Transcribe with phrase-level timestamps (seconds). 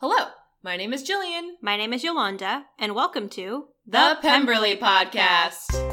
[0.00, 0.28] Hello,
[0.62, 1.56] my name is Jillian.
[1.60, 5.89] My name is Yolanda, and welcome to The Pemberley Podcast.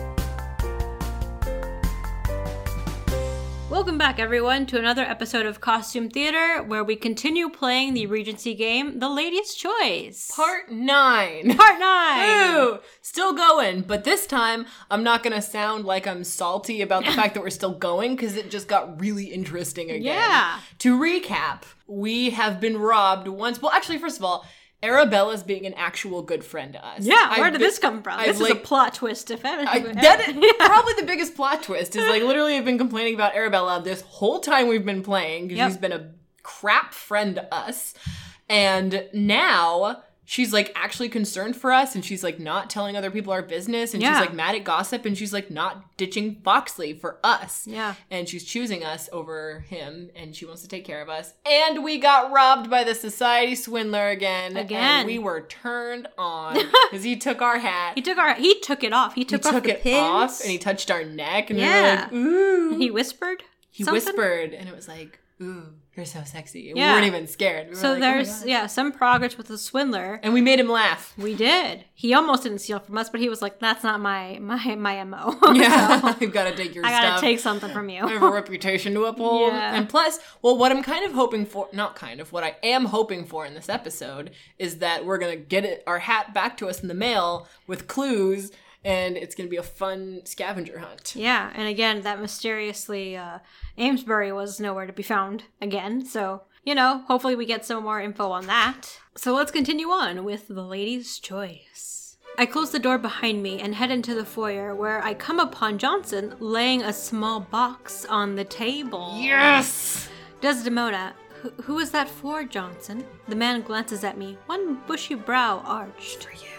[3.87, 8.53] Welcome back, everyone, to another episode of Costume Theater, where we continue playing the Regency
[8.53, 10.29] game, The Lady's Choice.
[10.35, 11.55] Part 9.
[11.55, 12.49] Part 9!
[12.57, 17.11] Ooh, still going, but this time I'm not gonna sound like I'm salty about the
[17.15, 20.03] fact that we're still going because it just got really interesting again.
[20.03, 20.59] Yeah.
[20.79, 23.61] To recap, we have been robbed once.
[23.61, 24.45] Well, actually, first of all,
[24.83, 27.03] Arabella's being an actual good friend to us.
[27.05, 28.19] Yeah, where I've did been- this come from?
[28.19, 29.63] I've, this is a plot twist, if ever.
[29.67, 33.35] I, that is probably the biggest plot twist is like literally I've been complaining about
[33.35, 35.69] Arabella this whole time we've been playing because Yep.
[35.71, 36.11] she's been a
[36.43, 37.93] crap friend to us.
[38.49, 43.31] And now she's like actually concerned for us and she's like not telling other people
[43.31, 44.11] our business and Yeah.
[44.19, 47.65] she's like mad at gossip and she's like not ditching Foxley for us.
[47.65, 47.95] Yeah.
[48.11, 51.33] And she's choosing us over him and she wants to take care of us.
[51.49, 54.57] And we got robbed by the society swindler again.
[54.57, 54.99] Again.
[54.99, 56.55] And we were turned on
[56.91, 58.33] because he took our hat He took our.
[58.35, 59.13] He took it off.
[59.15, 59.97] He he took, took, off the it pins.
[60.05, 62.09] off and he touched our neck and Yeah.
[62.11, 62.33] we were like,
[62.73, 62.77] ooh.
[62.77, 63.43] He whispered.
[63.71, 63.93] He something?
[64.03, 66.71] whispered and it was like, ooh, you're so sexy.
[66.75, 66.93] Yeah.
[66.93, 67.69] We weren't even scared.
[67.69, 68.47] We So like, oh there's God.
[68.47, 70.19] yeah some progress with the swindler.
[70.23, 71.13] And we made him laugh.
[71.17, 71.83] We did.
[71.95, 75.03] He almost didn't steal from us, but he was like, "That's not my my my
[75.03, 76.15] mo." Yeah.
[76.21, 76.93] You've got to take your stuff.
[76.93, 77.21] I gotta stuff.
[77.21, 78.05] take something from you.
[78.05, 79.51] I have a reputation to uphold.
[79.53, 79.75] Yeah.
[79.75, 82.85] And plus, well, what I'm kind of hoping for, not kind of, what I am
[82.85, 86.57] hoping for in this episode is that we're going to get it, our hat back
[86.57, 88.51] to us in the mail with clues
[88.83, 91.15] and it's going to be a fun scavenger hunt.
[91.15, 93.39] Yeah, and again, that mysteriously uh,
[93.77, 96.05] Amesbury was nowhere to be found again.
[96.05, 98.99] So you know, hopefully we get some more info on that.
[99.15, 102.17] So let's continue on with the lady's choice.
[102.37, 105.77] I close the door behind me and head into the foyer where I come upon
[105.77, 109.13] Johnson laying a small box on the table.
[109.15, 110.09] Yes!
[110.41, 113.05] Desdemona, who, who is that for, Johnson?
[113.29, 116.25] The man glances at me, one bushy brow arched.
[116.25, 116.51] For you.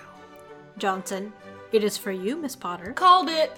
[0.79, 1.35] Johnson,
[1.73, 2.93] it is for you, Miss Potter.
[2.93, 3.53] Called it.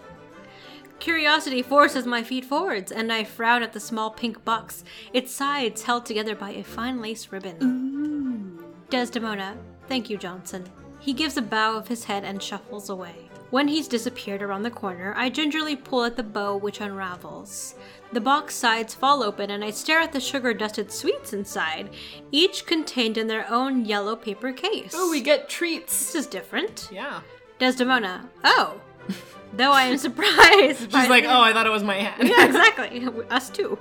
[0.98, 5.84] Curiosity forces my feet forwards, and I frown at the small pink box, its sides
[5.84, 7.56] held together by a fine lace ribbon.
[7.58, 8.90] Mm.
[8.90, 9.56] Desdemona,
[9.88, 10.64] thank you, Johnson.
[10.98, 13.30] He gives a bow of his head and shuffles away.
[13.48, 17.74] When he's disappeared around the corner, I gingerly pull at the bow, which unravels.
[18.12, 21.90] The box sides fall open, and I stare at the sugar dusted sweets inside,
[22.30, 24.92] each contained in their own yellow paper case.
[24.94, 26.12] Oh, we get treats.
[26.12, 26.90] This is different.
[26.92, 27.22] Yeah.
[27.60, 28.80] Desdemona, oh.
[29.52, 30.80] Though I am surprised.
[30.80, 32.24] She's like, the- oh, I thought it was my hat.
[32.24, 33.06] yeah, exactly.
[33.30, 33.78] Us too.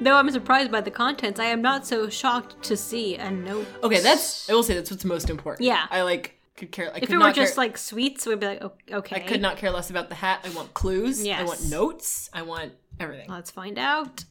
[0.00, 3.66] Though I'm surprised by the contents, I am not so shocked to see a note.
[3.82, 4.48] Okay, that's.
[4.48, 5.66] I will say that's what's most important.
[5.66, 5.86] Yeah.
[5.90, 6.86] I like could care.
[6.94, 9.16] I If could it were just care, like sweets, we'd be like, okay.
[9.16, 10.40] I could not care less about the hat.
[10.44, 11.26] I want clues.
[11.26, 12.30] I want notes.
[12.32, 13.28] I want everything.
[13.30, 14.24] Let's find out.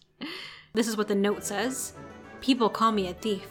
[0.74, 1.94] This is what the note says
[2.42, 3.48] People call me a thief,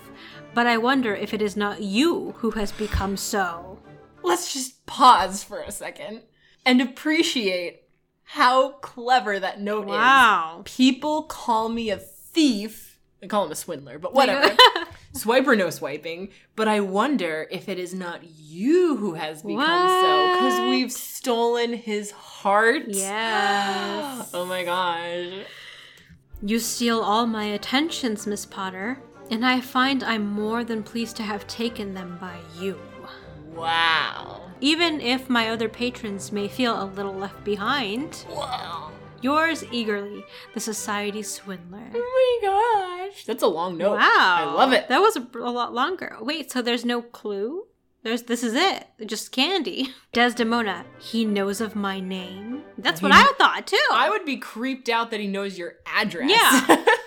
[0.54, 3.78] but I wonder if it is not you who has become so.
[4.22, 6.22] Let's just pause for a second
[6.64, 7.82] and appreciate
[8.24, 9.90] how clever that note is.
[9.90, 10.62] Wow.
[10.64, 12.98] People call me a thief.
[13.22, 14.56] I call him a swindler, but whatever.
[15.12, 16.30] Swipe or no swiping.
[16.56, 21.74] But I wonder if it is not you who has become so because we've stolen
[21.74, 22.82] his heart.
[22.88, 24.30] Yes.
[24.34, 25.46] Oh my gosh.
[26.42, 31.22] You steal all my attentions, Miss Potter, and I find I'm more than pleased to
[31.22, 32.78] have taken them by you.
[33.54, 34.50] Wow.
[34.64, 38.24] Even if my other patrons may feel a little left behind.
[38.30, 38.92] Wow.
[39.20, 41.90] Yours eagerly, the Society Swindler.
[41.94, 43.26] Oh my gosh.
[43.26, 43.98] That's a long note.
[43.98, 44.00] Wow.
[44.00, 44.88] I love it.
[44.88, 46.16] That was a, a lot longer.
[46.18, 47.64] Wait, so there's no clue?
[48.04, 48.86] There's this is it.
[49.04, 49.90] Just candy.
[50.14, 52.62] Desdemona, he knows of my name.
[52.78, 53.76] That's what I thought too.
[53.92, 56.30] I would be creeped out that he knows your address.
[56.30, 56.84] Yeah.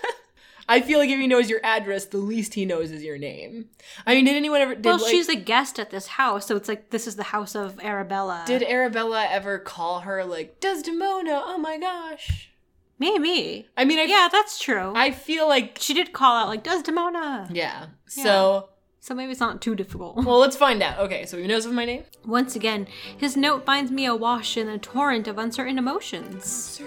[0.68, 3.70] I feel like if he knows your address, the least he knows is your name.
[4.06, 4.74] I mean, did anyone ever?
[4.74, 7.24] Did, well, like, she's a guest at this house, so it's like this is the
[7.24, 8.44] house of Arabella.
[8.46, 11.40] Did Arabella ever call her like Desdemona?
[11.44, 12.50] Oh my gosh.
[12.98, 13.68] maybe?
[13.76, 14.92] I mean, I Yeah, that's true.
[14.94, 17.48] I feel like she did call out like Desdemona.
[17.50, 17.86] yeah.
[18.06, 18.68] So
[19.00, 20.16] So maybe it's not too difficult.
[20.24, 20.98] well, let's find out.
[20.98, 22.04] Okay, so he knows of my name.
[22.26, 26.82] Once again, his note finds me awash in a torrent of uncertain emotions.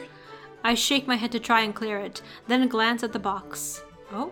[0.64, 3.84] I shake my head to try and clear it, then glance at the box.
[4.14, 4.32] Oh,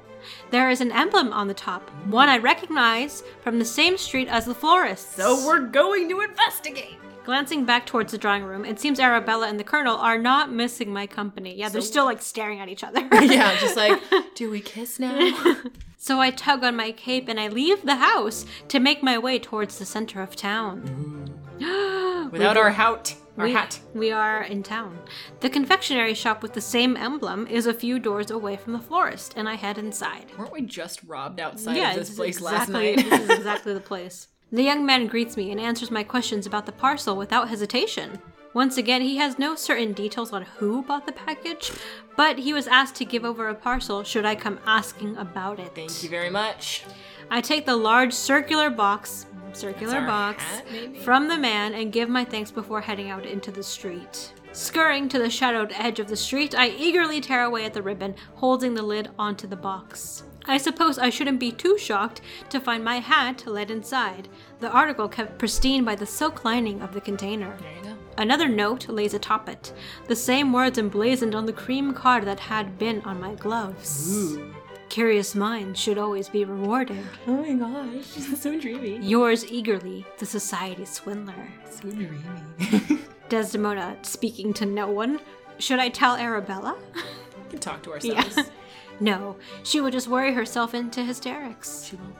[0.51, 4.45] there is an emblem on the top, one I recognize from the same street as
[4.45, 5.15] the florist's.
[5.15, 6.97] So we're going to investigate.
[7.25, 10.91] Glancing back towards the drawing room, it seems Arabella and the Colonel are not missing
[10.91, 11.55] my company.
[11.55, 13.01] Yeah, they're So- still like staring at each other.
[13.11, 14.01] yeah, just like,
[14.35, 15.55] do we kiss now?
[16.01, 19.37] So I tug on my cape and I leave the house to make my way
[19.37, 21.35] towards the center of town.
[21.59, 22.31] Mm.
[22.31, 23.15] Without our hout.
[23.39, 23.79] Our we, hat.
[23.93, 24.99] We are in town.
[25.39, 29.33] The confectionery shop with the same emblem is a few doors away from the florist,
[29.35, 30.25] and I head inside.
[30.37, 33.09] Weren't we just robbed outside yeah, of this this place is last exactly, night?
[33.09, 34.27] this is exactly the place.
[34.51, 38.19] The young man greets me and answers my questions about the parcel without hesitation.
[38.53, 41.71] Once again, he has no certain details on who bought the package,
[42.17, 45.75] but he was asked to give over a parcel should I come asking about it.
[45.75, 46.83] Thank you very much.
[47.29, 50.65] I take the large circular box, circular box, hat,
[51.03, 54.33] from the man and give my thanks before heading out into the street.
[54.51, 58.15] Scurrying to the shadowed edge of the street, I eagerly tear away at the ribbon,
[58.33, 60.23] holding the lid onto the box.
[60.45, 64.27] I suppose I shouldn't be too shocked to find my hat led inside,
[64.59, 67.55] the article kept pristine by the silk lining of the container.
[67.61, 67.98] There you go.
[68.19, 69.71] Another note lays atop it,
[70.07, 74.13] the same words emblazoned on the cream card that had been on my gloves.
[74.13, 74.53] Ooh.
[74.89, 77.01] Curious minds should always be rewarded.
[77.27, 78.03] Oh my gosh,
[78.37, 78.97] so dreamy.
[78.97, 81.47] Yours eagerly, the Society Swindler.
[81.69, 82.99] So dreamy.
[83.29, 85.21] Desdemona speaking to no one.
[85.57, 86.77] Should I tell Arabella?
[86.93, 88.35] we can talk to ourselves.
[88.35, 88.43] Yeah.
[88.99, 91.85] no, she would just worry herself into hysterics.
[91.85, 92.15] She won't.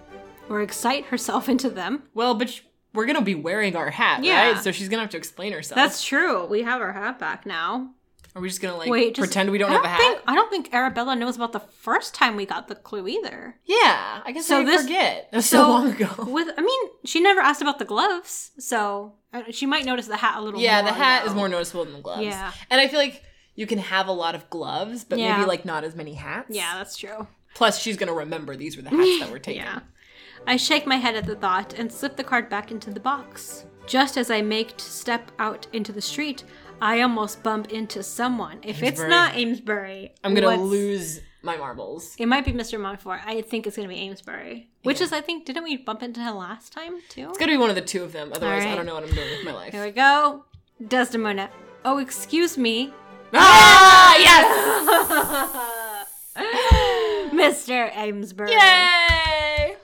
[0.47, 2.03] Or excite herself into them.
[2.13, 2.61] Well, but
[2.93, 4.51] we're gonna be wearing our hat, Yeah.
[4.53, 4.63] right?
[4.63, 5.75] So she's gonna have to explain herself.
[5.75, 6.45] That's true.
[6.45, 7.91] We have our hat back now.
[8.35, 9.97] Are we just gonna like Wait, just, pretend we don't I have a hat?
[9.99, 13.55] Think, I don't think Arabella knows about the first time we got the clue either.
[13.65, 15.29] Yeah, I guess So I this- forget.
[15.31, 16.07] That was so, long ago.
[16.27, 20.17] With, I mean, she never asked about the gloves, so uh, she might notice the
[20.17, 20.59] hat a little.
[20.61, 22.21] Yeah, the hat is more noticeable than the gloves.
[22.23, 22.51] Yeah.
[22.69, 23.23] and I feel like
[23.55, 25.35] you can have a lot of gloves, but Yeah.
[25.37, 26.47] maybe like not as many hats.
[26.55, 27.27] Yeah, that's true.
[27.55, 29.63] Plus, she's gonna remember these were the hats that were taken.
[29.63, 29.79] Yeah.
[30.47, 33.65] I shake my head at the thought and slip the card back into the box.
[33.85, 36.43] Just as I make to step out into the street,
[36.81, 38.59] I almost bump into someone.
[38.63, 42.15] If it's not Amesbury, I'm gonna what's- lose my marbles.
[42.17, 42.79] It might be Mr.
[42.79, 43.21] Montfort.
[43.25, 44.69] I think it's gonna be Amesbury.
[44.83, 47.29] Which is, I think, didn't we bump into him last time too?
[47.29, 48.31] It's gonna be one of the two of them.
[48.33, 49.71] Otherwise, I don't know what I'm doing with my life.
[49.73, 50.45] Here we go.
[50.85, 51.49] Desdemona.
[51.85, 52.93] Oh, excuse me.
[53.33, 56.07] Ah, yes!
[57.33, 57.95] Mr.
[57.95, 58.51] Amesbury.
[58.51, 59.28] Yay!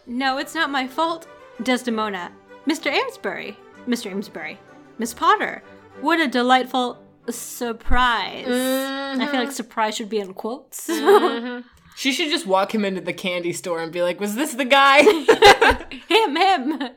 [0.08, 1.28] No, it's not my fault.
[1.62, 2.32] Desdemona.
[2.68, 2.92] Mr.
[2.92, 3.58] Amesbury.
[3.88, 4.12] Mr.
[4.12, 4.60] Amesbury.
[4.98, 5.64] Miss Potter.
[6.02, 7.00] What a delightful
[7.30, 8.46] surprise.
[8.48, 9.52] I feel like mm-hmm.
[9.52, 10.90] surprise should be in quotes.
[11.06, 11.68] Mm-hmm.
[11.98, 14.66] She should just walk him into the candy store and be like, "Was this the
[14.66, 15.02] guy?"
[16.10, 16.90] him, him.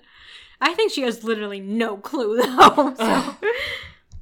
[0.60, 2.94] I think she has literally no clue though.
[2.98, 3.36] So.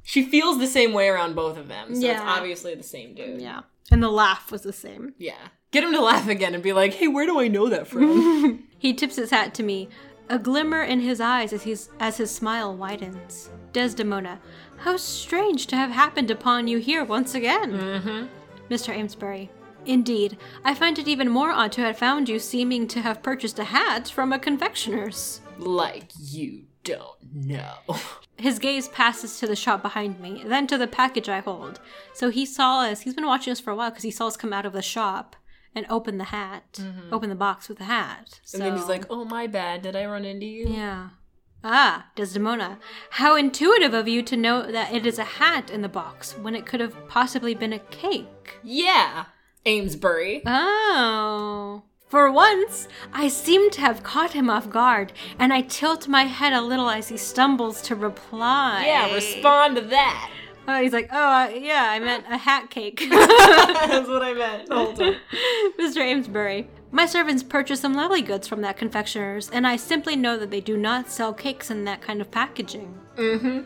[0.03, 3.41] she feels the same way around both of them, so it's obviously the same dude.
[3.41, 3.61] yeah.
[3.91, 5.13] And the laugh was the same.
[5.17, 5.49] Yeah.
[5.71, 8.63] Get him to laugh again and be like, "Hey, where do I know that from?"
[8.79, 9.89] He tips his hat to me,
[10.29, 13.49] a glimmer in his eyes as, he's, as his smile widens.
[13.73, 14.39] Desdemona,
[14.77, 17.71] how strange to have happened upon you here once again.
[17.73, 18.25] mm-hmm.
[18.69, 18.93] Mr.
[18.95, 19.49] Amesbury,
[19.85, 23.57] indeed, I find it even more odd to have found you seeming to have purchased
[23.57, 25.41] a hat from a confectioner's.
[25.57, 27.73] Like you don't know.
[28.37, 31.79] His gaze passes to the shop behind me, then to the package I hold.
[32.13, 34.37] So he saw us, he's been watching us for a while because he saw us
[34.37, 35.35] come out of the shop
[35.73, 36.79] and open the hat,
[37.11, 38.39] open the box with the hat.
[38.53, 39.83] And then he's like, "Oh, my bad.
[39.83, 41.09] Did I run into you?" Yeah.
[41.63, 42.79] Ah, Desdemona.
[43.11, 46.55] How intuitive of you to know that it is a hat in the box when
[46.55, 48.59] it could have possibly been a cake.
[48.63, 49.25] Yeah.
[49.65, 50.41] Amesbury.
[50.45, 51.83] Oh.
[52.07, 56.53] For once, I seem to have caught him off guard, and I tilt my head
[56.53, 58.85] a little as he stumbles to reply.
[58.85, 60.31] Yeah, respond to that.
[60.69, 63.05] Oh, he's like, oh, uh, yeah, I meant a hat cake.
[63.09, 65.15] That's what I meant whole time.
[65.77, 65.97] Mr.
[65.97, 70.49] Amesbury, my servants purchased some lovely goods from that confectioner's, and I simply know that
[70.49, 72.97] they do not sell cakes in that kind of packaging.
[73.17, 73.61] Mm-hmm.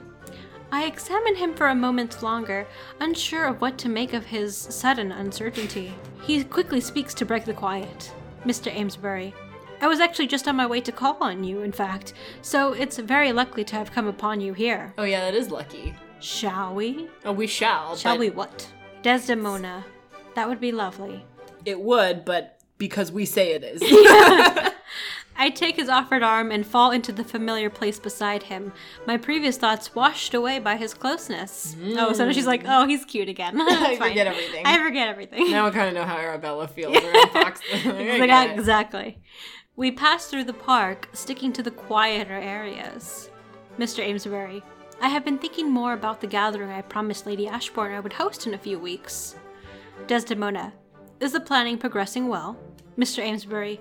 [0.72, 2.66] I examine him for a moment longer,
[3.00, 5.94] unsure of what to make of his sudden uncertainty.
[6.24, 8.12] He quickly speaks to break the quiet.
[8.46, 8.74] Mr.
[8.74, 9.34] Amesbury,
[9.82, 12.98] I was actually just on my way to call on you, in fact, so it's
[12.98, 14.94] very lucky to have come upon you here.
[14.98, 15.96] Oh yeah, that is lucky.
[16.20, 17.10] Shall we?
[17.26, 17.96] Oh, we shall.
[17.96, 18.72] Shall we what?
[19.02, 19.84] Desdemona.
[20.36, 21.26] That would be lovely.
[21.66, 23.82] It would, but because we say it is.
[25.42, 28.74] I take his offered arm and fall into the familiar place beside him,
[29.08, 31.76] my previous thoughts washed away by his closeness.
[31.98, 33.60] Oh, so she's like, oh, he's cute again.
[33.62, 34.10] I fine.
[34.10, 34.68] forget everything.
[34.68, 35.50] I forget everything.
[35.50, 37.60] now I kind of know how Arabella feels around Fox.
[37.74, 39.18] I It's get like, ah, exactly.
[39.76, 43.32] We pass through the park, sticking to the quieter areas.
[43.80, 44.08] Mr.
[44.08, 44.62] Amesbury,
[45.02, 48.46] I have been thinking more about the gathering I promised Lady Ashbourne I would host
[48.46, 49.38] in a few weeks.
[50.06, 50.74] Desdemona,
[51.20, 52.60] is the planning progressing well?
[52.96, 53.24] Mr.
[53.24, 53.80] Amesbury,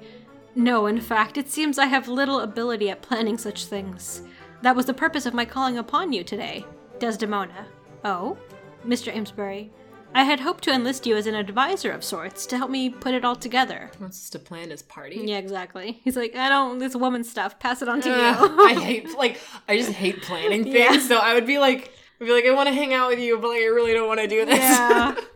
[0.54, 4.22] no, in fact, it seems I have little ability at planning such things.
[4.62, 6.64] That was the purpose of my calling upon you today.
[6.98, 7.66] Desdemona,
[8.04, 8.36] oh?
[8.86, 9.14] Mr.
[9.14, 9.70] Amesbury,
[10.14, 13.14] I had hoped to enlist you as an advisor of sorts to help me put
[13.14, 13.90] it all together.
[13.96, 15.22] He wants us to plan his party.
[15.24, 16.00] Yeah, exactly.
[16.02, 18.66] He's like, I don't, this woman stuff, pass it on to Ugh, you.
[18.66, 19.38] I hate like
[19.68, 20.76] I just hate planning things.
[20.76, 20.98] Yeah.
[20.98, 23.38] So I would be like, I'd be like, I want to hang out with you,
[23.38, 24.58] but like, I really don't want to do this.
[24.58, 25.14] Yeah.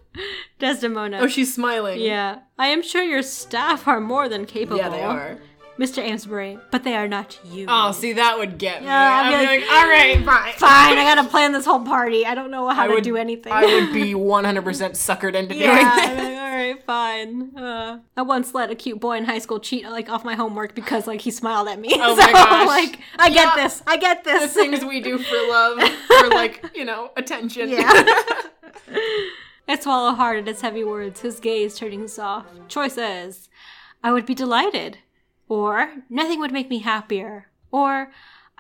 [0.58, 1.18] Desdemona.
[1.20, 2.00] oh, she's smiling.
[2.00, 2.40] yeah.
[2.58, 4.78] I am sure your staff are more than capable.
[4.78, 5.38] Yeah, they are.
[5.78, 5.98] Mr.
[5.98, 7.66] Amesbury, but they are not you.
[7.68, 8.86] Oh, see, that would get me.
[8.86, 10.52] Yeah, I'd I'd be like, like, all right, fine.
[10.52, 12.24] Fine, I gotta plan this whole party.
[12.24, 13.52] I don't know how I to would do anything.
[13.52, 16.24] I would be 100% suckered into yeah, doing this.
[16.28, 17.58] like, all right, fine.
[17.58, 20.76] Uh, I once let a cute boy in high school cheat like off my homework
[20.76, 21.88] because like he smiled at me.
[21.92, 22.66] Oh so, my gosh.
[22.68, 23.82] like I get this.
[23.84, 24.54] I get this.
[24.54, 27.70] The things we do for love, for like, you know, attention.
[27.70, 28.04] Yeah.
[29.66, 32.68] I swallow hard at his heavy words, his gaze turning soft.
[32.68, 33.48] Choices.
[34.02, 34.98] I would be delighted.
[35.48, 37.48] Or, nothing would make me happier.
[37.70, 38.10] Or,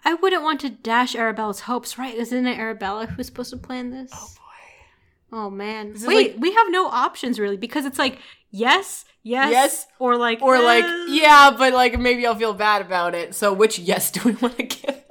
[0.04, 2.14] I wouldn't want to dash Arabella's hopes, right?
[2.14, 4.10] Isn't it Arabella who's supposed to plan this?
[4.14, 5.36] oh boy.
[5.36, 5.94] Oh man.
[6.04, 8.18] Wait, like- we have no options really because it's like
[8.50, 11.06] yes, yes, Yes, or like Or like, eh.
[11.08, 13.34] yeah, but like maybe I'll feel bad about it.
[13.34, 15.02] So which yes do we want to give?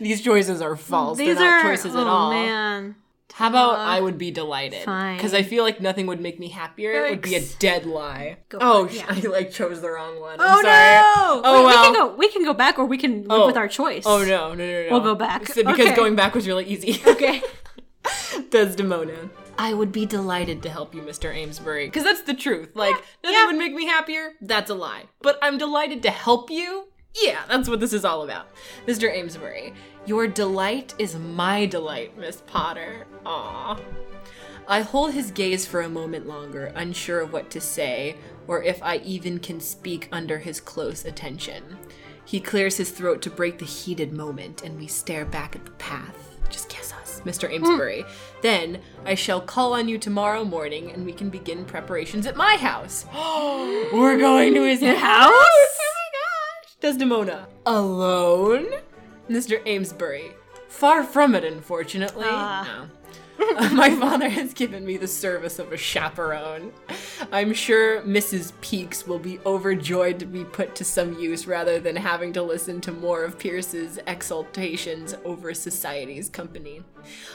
[0.00, 1.18] These choices are false.
[1.18, 2.30] These They're not are choices oh, at all.
[2.30, 2.94] man.
[3.34, 4.82] How about I would be delighted?
[4.84, 5.16] fine.
[5.16, 7.06] Because I feel like nothing would make me happier.
[7.06, 8.38] It would be a dead lie.
[8.48, 9.06] Go oh, it, yeah.
[9.08, 10.36] I like chose the wrong one.
[10.38, 10.94] Oh I'm sorry.
[11.00, 11.42] no!
[11.44, 12.14] Oh, Wait, we can go.
[12.16, 13.46] We can go back, or we can live Oh.
[13.46, 14.04] with our choice.
[14.06, 14.88] Oh no, no, no, no.
[14.90, 15.46] We'll go back.
[15.46, 15.96] So- because Okay.
[15.96, 17.00] going back was really easy.
[17.06, 17.42] Okay.
[18.50, 19.30] Desdemona.
[19.58, 21.34] I would be delighted to help you, Mr.
[21.34, 21.86] Amesbury.
[21.86, 22.70] Because that's the truth.
[22.74, 23.46] Like, nothing yeah.
[23.46, 24.32] would make me happier.
[24.40, 25.04] That's a lie.
[25.20, 26.86] But I'm delighted to help you.
[27.14, 28.48] Yeah, that's what this is all about.
[28.86, 29.12] Mr.
[29.12, 29.72] Amesbury,
[30.06, 33.06] your delight is my delight, Miss Potter.
[33.26, 33.78] Aw.
[34.68, 38.80] I hold his gaze for a moment longer, unsure of what to say, or if
[38.82, 41.76] I even can speak under his close attention.
[42.24, 45.72] He clears his throat to break the heated moment, and we stare back at the
[45.72, 46.36] path.
[46.48, 47.48] Just kiss us, Mr.
[47.48, 47.64] Hmm.
[47.64, 48.04] Amesbury.
[48.42, 52.56] Then I shall call on you tomorrow morning, and we can begin preparations at my
[52.56, 53.06] house.
[53.92, 55.32] We're going to his house?
[56.80, 57.46] Desdemona.
[57.66, 58.66] Alone?
[59.28, 59.64] Mr.
[59.66, 60.32] Amesbury.
[60.68, 62.26] Far from it, unfortunately.
[62.26, 62.86] Ah.
[62.88, 62.88] No.
[63.72, 66.72] My father has given me the service of a chaperone.
[67.32, 68.52] I'm sure Mrs.
[68.60, 72.80] Peaks will be overjoyed to be put to some use rather than having to listen
[72.82, 76.82] to more of Pierce's exultations over society's company.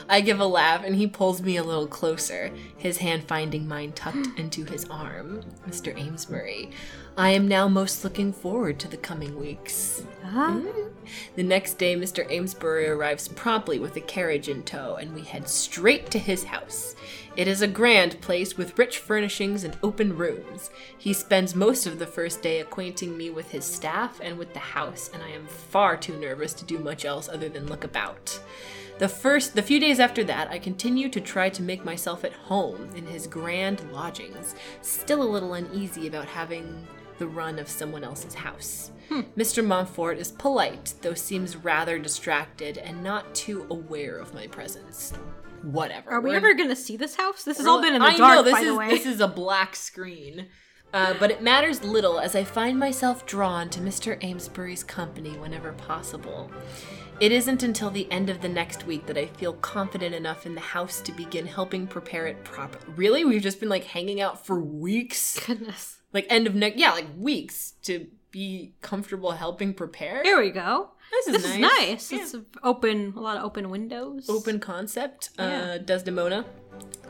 [0.08, 3.94] I give a laugh and he pulls me a little closer, his hand finding mine
[3.94, 5.42] tucked into his arm.
[5.68, 6.00] Mr.
[6.00, 6.70] Amesbury,
[7.18, 10.04] I am now most looking forward to the coming weeks.
[10.22, 10.60] Huh?
[11.36, 12.30] The next day, Mr.
[12.30, 16.94] Amesbury arrives promptly with a carriage in tow, and we head straight to his house.
[17.38, 20.72] It is a grand place with rich furnishings and open rooms.
[20.98, 24.60] He spends most of the first day acquainting me with his staff and with the
[24.60, 28.42] house, and I am far too nervous to do much else other than look about.
[28.98, 32.32] The first, the few days after that, I continue to try to make myself at
[32.32, 38.04] home in his grand lodgings, still a little uneasy about having the run of someone
[38.04, 38.92] else's house.
[39.38, 39.64] Mr.
[39.66, 45.14] Montfort is polite, though seems rather distracted and not too aware of my presence.
[45.62, 46.12] Whatever.
[46.12, 47.44] Are we We're- ever gonna see this house?
[47.44, 48.90] This has all been in the I dark, know this by is the way.
[48.90, 50.48] this is a black screen.
[50.94, 54.24] Uh, but it matters little as I find myself drawn to Mr.
[54.24, 56.50] Amesbury's company whenever possible.
[57.20, 60.54] It isn't until the end of the next week that I feel confident enough in
[60.56, 62.86] the house to begin helping prepare it properly.
[62.96, 63.26] Really?
[63.26, 65.40] We've just been like hanging out for weeks?
[65.46, 65.95] Goodness.
[66.16, 70.24] Like end of next, yeah, like weeks to be comfortable helping prepare?
[70.24, 70.92] Here we go.
[71.12, 71.44] This is nice.
[71.44, 71.88] This is nice.
[71.90, 72.12] nice.
[72.12, 72.20] Yeah.
[72.22, 74.30] It's open, a lot of open windows.
[74.30, 75.74] open concept, Yeah.
[75.74, 76.46] uh, Desdemona.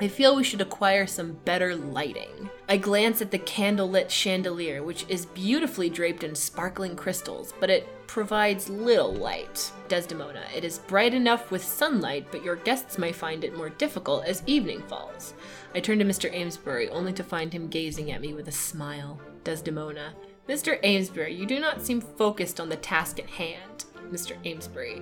[0.01, 2.50] I feel we should acquire some better lighting.
[2.67, 7.88] I glance at the candlelit chandelier, which is beautifully draped in sparkling crystals, but it
[8.07, 9.71] provides little light.
[9.88, 14.25] Desdemona, it is bright enough with sunlight, but your guests may find it more difficult
[14.25, 15.33] as evening falls.
[15.75, 16.34] I turn to Mr.
[16.34, 19.20] Amesbury, only to find him gazing at me with a smile.
[19.44, 20.13] Desdemona,
[20.48, 20.79] Mr.
[20.84, 23.84] Amesbury, you do not seem focused on the task at hand.
[24.12, 24.38] Mr.
[24.46, 25.01] Amesbury,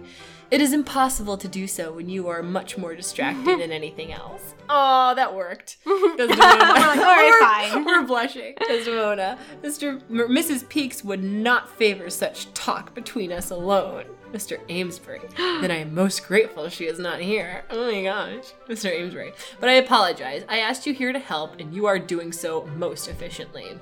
[0.50, 4.56] it is impossible to do so when you are much more distracted than anything else.
[4.70, 5.78] Oh, that worked.
[5.86, 6.30] Desdemona.
[6.30, 7.86] We're like, all right, We're- fine.
[7.86, 8.56] We're blushing.
[8.66, 10.02] Desdemona, Mr.
[10.10, 10.68] M- Mrs.
[10.70, 14.06] Peaks would not favor such talk between us alone.
[14.34, 14.60] Mr.
[14.68, 17.64] Amesbury, then I am most grateful she is not here.
[17.70, 18.92] Oh my gosh, Mr.
[18.92, 19.32] Amesbury.
[19.60, 20.44] But I apologize.
[20.50, 23.78] I asked you here to help, and you are doing so most efficiently.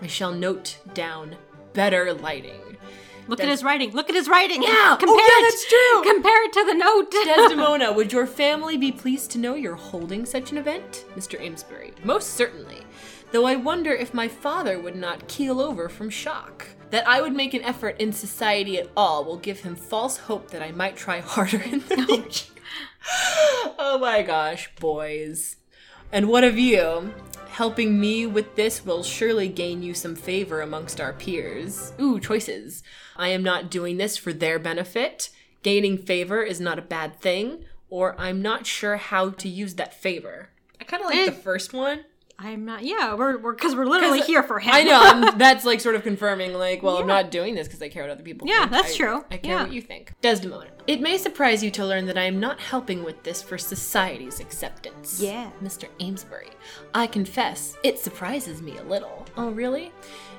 [0.00, 1.36] I shall note down
[1.74, 2.78] better lighting.
[3.28, 3.92] Look at his writing.
[3.92, 4.62] Look at his writing.
[4.62, 4.70] Yeah.
[4.70, 6.12] Oh, Compare Oh, yeah, that's true.
[6.12, 7.10] Compare it to the note.
[7.12, 11.04] Desdemona, would your family be pleased to know you're holding such an event?
[11.14, 11.40] Mr.
[11.40, 12.80] Amesbury, most certainly.
[13.30, 16.66] Though I wonder if my father would not keel over from shock.
[16.90, 20.50] That I would make an effort in society at all will give him false hope
[20.50, 22.52] that I might try harder in the future.
[23.78, 25.56] oh my gosh, boys.
[26.12, 27.14] And what of you?
[27.50, 31.92] Helping me with this will surely gain you some favor amongst our peers.
[32.00, 32.82] Ooh, choices.
[33.16, 35.30] I am not doing this for their benefit.
[35.62, 37.64] Gaining favor is not a bad thing.
[37.92, 40.50] or I'm not sure how to use that favor.
[40.80, 41.24] I kind of like Eh.
[41.26, 42.04] the first one.
[42.42, 42.82] I'm not.
[42.82, 44.72] Yeah, we're we're because we're literally here for him.
[44.74, 44.98] I know.
[45.02, 48.02] I'm, that's like sort of confirming, like, well, I'm not doing this because I care
[48.02, 48.70] what other people Yeah, think.
[48.72, 49.24] that's I- true.
[49.30, 49.62] I care Yeah.
[49.64, 50.14] what you think.
[50.22, 50.70] Desdemona.
[50.86, 54.40] It may surprise you to learn that I am not helping with this for society's
[54.40, 55.20] acceptance.
[55.20, 55.50] Yeah.
[55.62, 55.84] Mr.
[56.00, 56.48] Amesbury.
[56.94, 59.26] I confess, it surprises me a little.
[59.36, 59.92] Oh, really?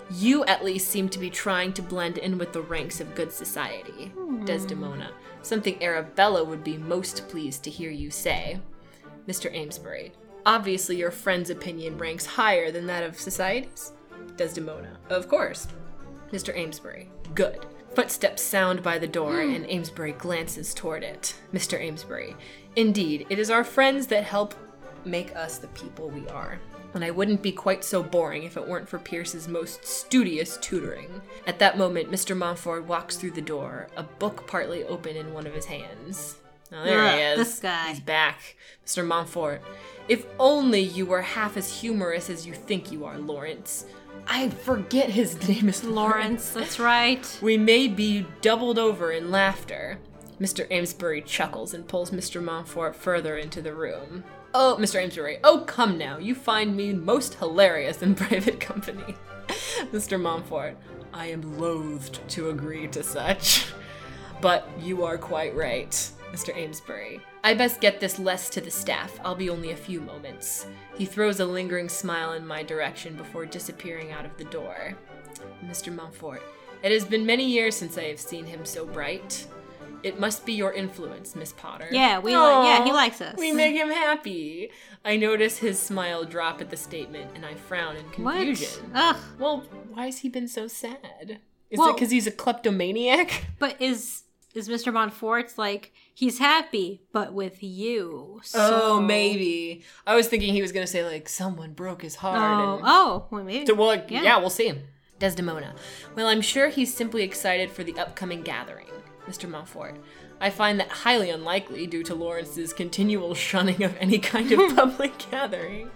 [0.10, 3.32] You at least seem to be trying to blend in with the ranks of good
[3.32, 4.08] society.
[4.16, 4.44] Hmm.
[4.44, 5.12] Desdemona.
[5.44, 8.60] Something Arabella would be most pleased to hear you say.
[9.28, 9.56] Mr.
[9.56, 10.12] Amesbury.
[10.46, 13.94] Obviously, your friend's opinion ranks higher than that of society's.
[14.38, 14.98] Desdemona.
[15.10, 15.68] Of course.
[16.32, 16.56] Mr.
[16.56, 17.10] Amesbury.
[17.36, 17.66] Good.
[17.94, 19.54] Footsteps sound by the door, hmm.
[19.54, 21.36] and Amesbury glances toward it.
[21.54, 21.80] Mr.
[21.80, 22.36] Amesbury.
[22.76, 24.56] Indeed, it is our friends that help
[25.04, 26.60] make us the people we are.
[26.94, 31.22] And I wouldn't be quite so boring if it weren't for Pierce's most studious tutoring.
[31.48, 32.36] At that moment, Mr.
[32.36, 36.38] Montfort walks through the door, a book partly open in one of his hands.
[36.72, 37.38] Oh, there he is.
[37.38, 37.90] this guy.
[37.90, 38.56] He's back.
[38.86, 39.06] Mr.
[39.06, 39.62] Montfort.
[40.08, 43.86] If only you were half as humorous as you think you are, Lawrence.
[44.28, 46.52] I forget his name is Lawrence.
[46.52, 47.40] That's right.
[47.42, 50.00] we may be doubled over in laughter.
[50.40, 50.70] Mr.
[50.72, 52.42] Amesbury chuckles and pulls Mr.
[52.44, 54.24] Montfort further into the room.
[54.54, 55.02] Oh, Mr.
[55.02, 59.16] Amesbury, oh come now, you find me most hilarious in private company.
[59.94, 60.20] Mr.
[60.20, 60.76] Montfort,
[61.14, 63.68] I am loathed to agree to such.
[64.42, 66.56] But you are quite right, Mr.
[66.56, 67.20] Amesbury.
[67.44, 69.20] I best get this less to the staff.
[69.24, 70.66] I'll be only a few moments.
[70.98, 74.96] He throws a lingering smile in my direction before disappearing out of the door.
[75.66, 75.94] Mr.
[75.94, 76.42] Montfort,
[76.84, 79.46] it has been many years since I have seen him so bright.
[80.04, 81.88] It must be your influence, Miss Potter.
[81.92, 83.38] Yeah, we li- yeah, he likes us.
[83.38, 84.72] We make him happy.
[85.06, 88.36] I notice his smile drop at the statement, and I frown in What?
[88.38, 88.92] confusion.
[88.96, 89.16] Ugh.
[89.38, 91.40] Well, why has he been so sad?
[91.70, 93.46] Is it because he's a kleptomaniac?
[93.60, 94.24] But is
[94.54, 94.92] is Mr.
[94.92, 98.38] Montfort's like he's happy, but with you?
[98.38, 98.80] Oh, so...
[98.84, 99.84] Oh, maybe.
[100.06, 102.40] I was thinking he was gonna say like someone broke his heart.
[102.40, 102.84] Oh, and...
[102.86, 103.66] oh, well, maybe.
[103.66, 104.22] So, well, yeah.
[104.22, 104.38] Yeah.
[104.38, 104.68] we'll see.
[104.68, 104.84] Him.
[105.20, 105.76] Desdemona.
[106.16, 108.88] Well, I'm sure he's simply excited for the upcoming gathering.
[109.28, 109.48] Mr.
[109.48, 109.98] Montfort.
[110.40, 115.16] I find that highly unlikely due to Lawrence's continual shunning of any kind of public
[115.30, 115.92] gathering.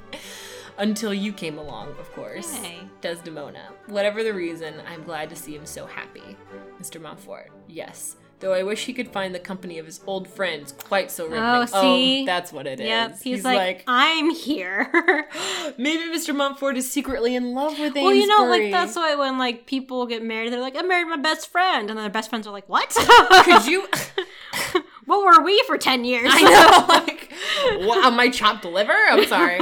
[0.77, 2.53] Until you came along, of course.
[2.53, 2.81] Hey.
[3.01, 3.69] Desdemona.
[3.87, 6.37] Whatever the reason, I'm glad to see him so happy.
[6.79, 7.01] Mr.
[7.01, 7.49] Montfort.
[7.67, 8.17] Yes.
[8.45, 11.29] Though I wish he could find the company of his old friends quite so oh,
[11.29, 11.69] riveting.
[11.73, 12.25] Oh, see?
[12.27, 12.85] that's what it is.
[12.85, 14.87] Yep, he's, like, I'm here.
[15.79, 16.35] maybe Mr.
[16.35, 18.03] Montfort is secretly in love with Amesbury.
[18.03, 21.07] well, you know, like that's why when like people get married, they're like, I married
[21.07, 22.89] my best friend, and then their best friends are like, What?
[23.45, 23.87] Could you?
[25.05, 26.29] what were we for ten years?
[26.31, 27.33] I know, like,
[27.87, 28.93] wow, my chopped liver.
[28.93, 29.59] I'm sorry.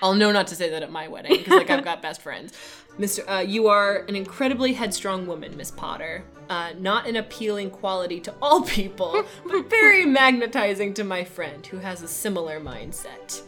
[0.00, 2.52] I'll know not to say that at my wedding because, like, I've got best friends.
[2.98, 6.24] Mister, uh, you are an incredibly headstrong woman, Miss Potter.
[6.50, 11.78] Uh, not an appealing quality to all people, but very magnetizing to my friend who
[11.78, 13.42] has a similar mindset.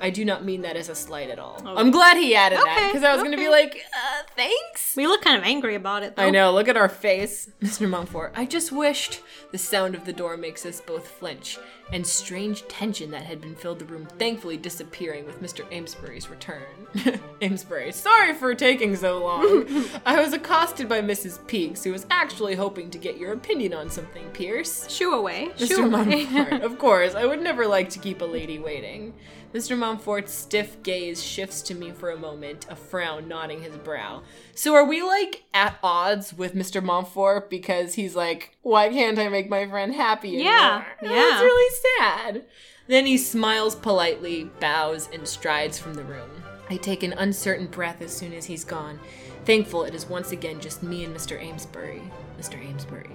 [0.00, 1.60] I do not mean that as a slight at all.
[1.64, 4.94] I'm glad he added that because I was going to be like, uh, thanks.
[4.96, 6.16] We look kind of angry about it.
[6.16, 6.22] Though.
[6.22, 7.88] I know, look at our face, Mr.
[7.88, 8.32] Montfort.
[8.34, 9.20] I just wished
[9.52, 11.58] the sound of the door makes us both flinch,
[11.92, 15.70] and strange tension that had been filled the room thankfully disappearing with Mr.
[15.72, 16.62] Amesbury's return.
[17.42, 19.66] Amesbury, sorry for taking so long.
[20.06, 21.44] I was accosted by Mrs.
[21.46, 24.90] Peaks, who was actually hoping to get your opinion on something, Pierce.
[24.90, 25.50] Shoo away.
[25.56, 25.68] Mr.
[25.68, 26.26] Shoo away.
[26.26, 29.14] Montfort, of course, I would never like to keep a lady waiting.
[29.56, 29.76] Mr.
[29.76, 34.22] Montfort's stiff gaze shifts to me for a moment, a frown knotting his brow.
[34.54, 36.82] So are we like at odds with Mr.
[36.82, 40.28] Montfort because he's like, why can't I make my friend happy?
[40.28, 41.00] Yeah, anymore?
[41.00, 41.30] Oh, yeah.
[41.30, 42.44] That's really sad.
[42.86, 46.28] Then he smiles politely, bows, and strides from the room.
[46.68, 49.00] I take an uncertain breath as soon as he's gone,
[49.46, 51.42] thankful it is once again just me and Mr.
[51.42, 52.02] Amesbury.
[52.38, 52.62] Mr.
[52.62, 53.08] Amesbury.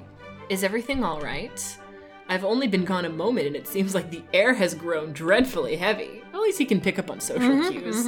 [0.49, 1.77] Is everything all right?
[2.31, 5.75] I've only been gone a moment and it seems like the air has grown dreadfully
[5.75, 6.23] heavy.
[6.33, 8.07] At least he can pick up on social Mm-hmm, cues.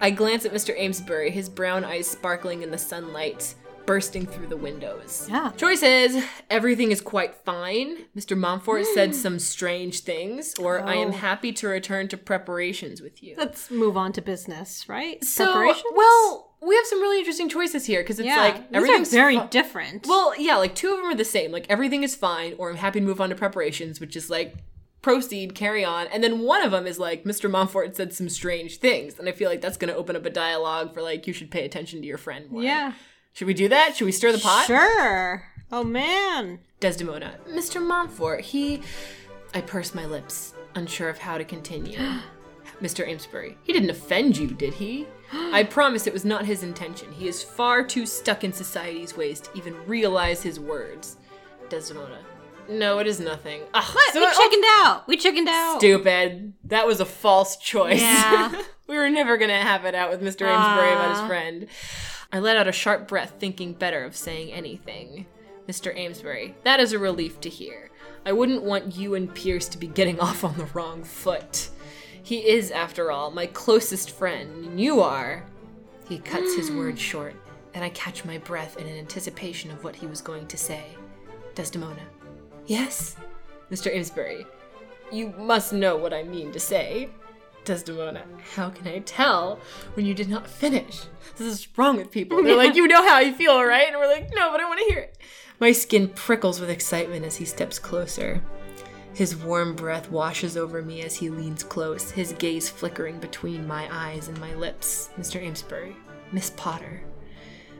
[0.00, 0.76] I glance at Mr.
[0.78, 3.54] Amesbury, his brown eyes sparkling in the sunlight,
[3.86, 5.26] bursting through the windows.
[5.30, 5.52] Yeah.
[5.56, 6.22] Choices.
[6.50, 8.06] Everything is quite fine.
[8.16, 8.36] Mr.
[8.36, 11.12] Montfort said some strange things, or I am Oh.
[11.12, 13.34] happy to return to preparations with you.
[13.38, 15.22] Let's move on to business, right?
[15.24, 15.84] So, Preparations?
[15.94, 19.48] well, we have some really interesting choices here because it's yeah, like everything's very fu-
[19.48, 20.06] different.
[20.06, 21.52] well, yeah, like two of them are the same.
[21.52, 24.54] Like everything is fine, or I'm happy to move on to preparations, which is like
[25.02, 26.06] proceed, carry on.
[26.08, 27.50] And then one of them is like Mr.
[27.50, 30.30] Montfort said some strange things, and I feel like that's going to open up a
[30.30, 32.62] dialogue for like you should pay attention to your friend more.
[32.62, 32.92] yeah.
[33.32, 33.94] Should we do that?
[33.96, 34.66] Should we stir the pot?
[34.66, 35.44] Sure.
[35.70, 36.58] Oh man.
[36.80, 37.36] Desdemona.
[37.48, 37.80] Mr.
[37.80, 38.82] Montfort, he.
[39.54, 41.98] I purse my lips, unsure of how to continue.
[42.82, 43.06] Mr.
[43.06, 45.06] Amesbury, he didn't offend you, did he?
[45.32, 47.12] I promise it was not his intention.
[47.12, 51.16] He is far too stuck in society's ways to even realize his words.
[51.68, 52.18] Desdemona.
[52.68, 53.62] No, it is nothing.
[53.74, 54.12] Ugh, What?
[54.12, 55.08] so we it- chickened out.
[55.08, 55.78] We chickened out.
[55.78, 56.52] Stupid.
[56.64, 58.00] That was a false choice.
[58.00, 58.62] Yeah.
[58.86, 60.46] we were never going to have it out with Mr.
[60.46, 61.26] Amesbury about his ah.
[61.26, 61.66] friend.
[62.32, 65.26] I let out a sharp breath, thinking better of saying anything.
[65.68, 65.96] Mr.
[65.96, 67.90] Amesbury, that is a relief to hear.
[68.24, 71.70] I wouldn't want you and Pierce to be getting off on the wrong foot.
[72.22, 75.44] He is, after all, my closest friend, and you are.
[76.08, 77.04] He cuts his words hmm.
[77.04, 77.34] short,
[77.74, 80.84] and I catch my breath in anticipation of what he was going to say.
[81.54, 82.02] Desdemona.
[82.66, 83.16] Yes?
[83.70, 83.94] Mr.
[83.94, 84.46] Amesbury,
[85.12, 87.10] you must know what I mean to say.
[87.64, 89.60] Desdemona, how can I tell
[89.94, 91.02] when you did not finish?
[91.36, 92.42] This is wrong with people.
[92.42, 93.88] They're like, you know how I feel, right?
[93.88, 95.18] And we're like, no, but I want to hear it.
[95.60, 98.42] My skin prickles with excitement as he steps closer.
[99.14, 103.88] His warm breath washes over me as he leans close, his gaze flickering between my
[103.90, 105.10] eyes and my lips.
[105.18, 105.42] Mr.
[105.42, 105.96] Amesbury,
[106.32, 107.02] Miss Potter.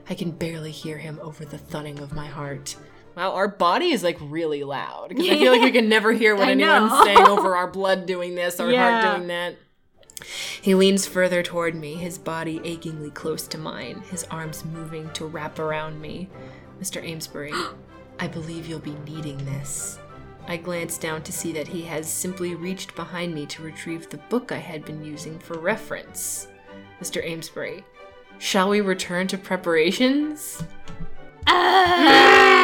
[0.09, 2.77] I can barely hear him over the thudding of my heart.
[3.17, 5.11] Wow, our body is like really loud.
[5.11, 7.05] Because I feel like we can never hear what anyone's know.
[7.05, 9.01] saying over our blood doing this, our Yeah.
[9.01, 9.57] heart doing that.
[10.61, 15.25] He leans further toward me, his body achingly close to mine, his arms moving to
[15.27, 16.29] wrap around me.
[16.81, 17.03] Mr.
[17.03, 17.55] Amesbury,
[18.19, 19.99] I believe you'll be needing this.
[20.47, 24.19] I glance down to see that he has simply reached behind me to retrieve the
[24.19, 26.49] book I had been using for reference.
[27.01, 27.25] Mr.
[27.25, 27.85] Amesbury,
[28.39, 30.63] shall we return to preparations?
[31.47, 32.61] Ah!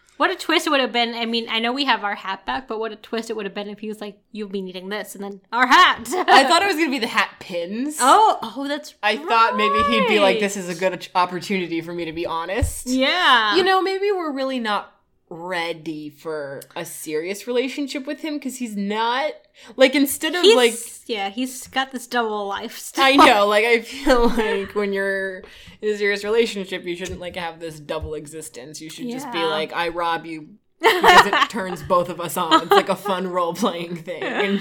[0.16, 1.14] what a twist it would have been.
[1.14, 3.46] I mean, I know we have our hat back, but what a twist it would
[3.46, 6.08] have been if he was like, "You'll be needing this," and then our hat.
[6.12, 7.96] I thought it was gonna be the hat pins.
[8.00, 8.94] Oh, oh, that's.
[9.02, 12.26] I thought maybe he'd be like, this is a good opportunity for me to be
[12.26, 12.86] honest.
[12.86, 13.56] Yeah.
[13.56, 14.99] You know, maybe we're really not
[15.30, 19.32] ready for a serious relationship with him because he's not
[19.76, 20.74] like instead of he's like
[21.08, 22.92] yeah, he's got this double life.
[22.96, 25.38] I know, like I feel like when you're
[25.80, 28.80] in a serious relationship, you shouldn't like have this double existence.
[28.80, 32.62] You should just be like, I rob you because it turns both of us on.
[32.62, 34.22] It's like a fun role playing thing.
[34.30, 34.60] And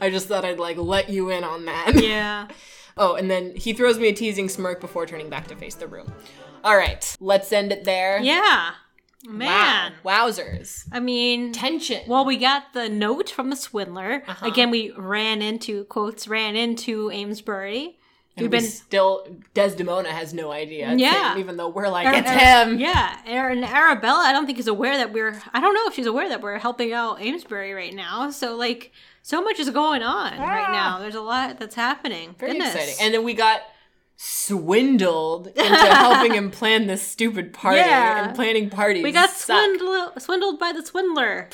[0.00, 1.92] I just thought I'd like let you in on that.
[1.94, 2.48] yeah.
[2.96, 5.86] Oh, and then he throws me a teasing smirk before turning back to face the
[5.86, 6.12] room.
[6.62, 8.20] All right, let's end it there.
[8.20, 8.72] Yeah.
[9.26, 9.92] Man.
[10.02, 10.28] Wow.
[10.28, 10.84] Wowzers.
[10.92, 12.02] I mean, Tension.
[12.06, 14.22] well, we got the note from the swindler.
[14.26, 14.46] Uh-huh.
[14.46, 17.98] Again, we ran into quotes, ran into Amesbury.
[18.36, 20.94] And We've been still Desdemona has no idea.
[20.96, 21.32] Yeah.
[21.34, 22.78] him, even though we're like, Ar- it's Ar- him.
[22.78, 25.42] Yeah, and Arabella, I don't think is aware that we're.
[25.52, 28.30] I don't know if she's aware that we're helping out Amesbury right now.
[28.30, 31.00] So like, so much is going on right now.
[31.00, 32.30] There's a lot that's happening.
[32.30, 32.34] Ah.
[32.38, 32.74] Very Goodness.
[32.74, 32.94] exciting.
[33.02, 33.60] And then we got
[34.22, 38.26] swindled into helping him plan this stupid party Yeah.
[38.26, 39.02] and planning parties.
[39.02, 41.48] we got swindled swindled by the swindler.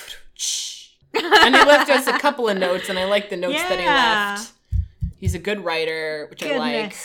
[1.14, 3.87] and he left us a couple of notes, and I like the notes that he
[3.87, 4.52] left.
[5.16, 6.96] He's a good writer, which I like.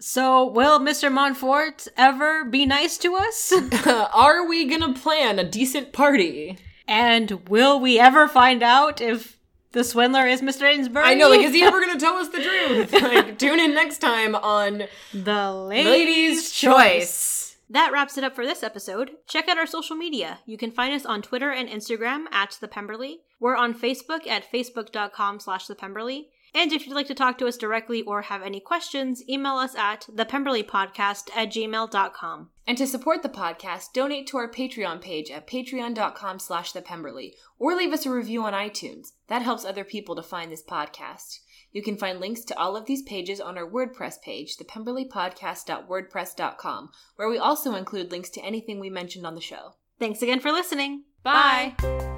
[0.00, 1.12] So will Mr.
[1.12, 3.52] Montfort ever be nice to us?
[3.86, 6.58] Are we gonna plan a decent party?
[6.88, 9.38] and will we ever find out if
[9.72, 10.62] the swindler is Mr.
[10.62, 11.04] Amesbury?
[11.04, 12.92] I know, like, is he ever gonna tell us the truth?
[13.02, 17.56] Like, tune in next time on the Lady's Choice.
[17.68, 19.12] That wraps it up for this episode.
[19.26, 20.40] Check out our social media.
[20.44, 23.20] You can find us on Twitter and Instagram at The Pemberley.
[23.40, 26.28] We're on Facebook at facebook.com slash The Pemberley.
[26.54, 29.74] And if you'd like to talk to us directly or have any questions, email us
[29.74, 32.50] at thepemberleypodcast at gmail.com.
[32.66, 37.74] And to support the podcast, donate to our Patreon page at patreon.com slash thepemberley, or
[37.74, 39.12] leave us a review on iTunes.
[39.28, 41.40] That helps other people to find this podcast.
[41.72, 47.28] You can find links to all of these pages on our WordPress page, thepemberleypodcast.wordpress.com, where
[47.28, 49.72] we also include links to anything we mentioned on the show.
[49.98, 51.04] Thanks again for listening.
[51.22, 51.74] Bye.
[51.78, 52.11] Bye.